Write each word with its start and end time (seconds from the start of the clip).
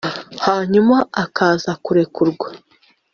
hanyuma 0.45 0.95
akaza 1.23 1.71
kurekurwa 1.83 2.47